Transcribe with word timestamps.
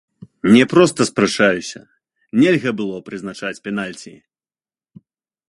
Не 0.53 0.61
проста 0.71 1.01
спрачаюся, 1.09 1.81
нельга 2.41 2.71
было 2.81 2.97
прызначаць 3.11 3.55
пенальці! 3.69 4.17